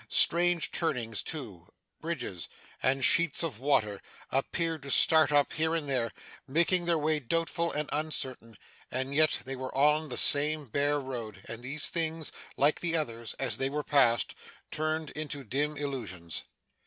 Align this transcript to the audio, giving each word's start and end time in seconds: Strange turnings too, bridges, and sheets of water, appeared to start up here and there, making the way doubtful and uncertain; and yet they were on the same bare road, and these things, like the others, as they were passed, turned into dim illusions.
Strange 0.09 0.71
turnings 0.71 1.21
too, 1.21 1.67
bridges, 1.99 2.49
and 2.81 3.05
sheets 3.05 3.43
of 3.43 3.59
water, 3.59 4.01
appeared 4.31 4.81
to 4.81 4.89
start 4.89 5.31
up 5.31 5.53
here 5.53 5.75
and 5.75 5.87
there, 5.87 6.11
making 6.47 6.85
the 6.85 6.97
way 6.97 7.19
doubtful 7.19 7.71
and 7.71 7.87
uncertain; 7.91 8.57
and 8.89 9.13
yet 9.13 9.37
they 9.45 9.55
were 9.55 9.77
on 9.77 10.09
the 10.09 10.17
same 10.17 10.65
bare 10.65 10.99
road, 10.99 11.41
and 11.45 11.61
these 11.61 11.89
things, 11.89 12.31
like 12.57 12.79
the 12.79 12.97
others, 12.97 13.35
as 13.35 13.57
they 13.57 13.69
were 13.69 13.83
passed, 13.83 14.33
turned 14.71 15.11
into 15.11 15.43
dim 15.43 15.77
illusions. 15.77 16.45